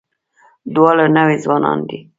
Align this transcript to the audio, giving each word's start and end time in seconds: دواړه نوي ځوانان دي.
دواړه 0.75 1.05
نوي 1.17 1.37
ځوانان 1.43 1.79
دي. 1.89 1.99